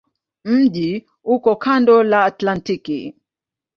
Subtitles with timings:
[0.45, 2.99] Mji uko kando la Atlantiki.